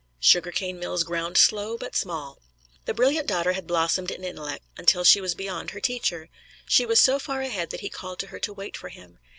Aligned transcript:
Sugar 0.19 0.51
cane 0.51 0.79
mills 0.79 1.03
ground 1.03 1.37
slow, 1.37 1.77
but 1.77 1.95
small. 1.95 2.41
The 2.85 2.93
brilliant 2.95 3.27
daughter 3.27 3.53
had 3.53 3.67
blossomed 3.67 4.09
in 4.09 4.23
intellect 4.23 4.65
until 4.75 5.03
she 5.03 5.21
was 5.21 5.35
beyond 5.35 5.69
her 5.69 5.79
teacher. 5.79 6.27
She 6.67 6.87
was 6.87 6.99
so 6.99 7.19
far 7.19 7.41
ahead 7.43 7.69
that 7.69 7.81
he 7.81 7.89
called 7.91 8.17
to 8.21 8.27
her 8.33 8.39
to 8.39 8.51
wait 8.51 8.75
for 8.75 8.89
him. 8.89 9.19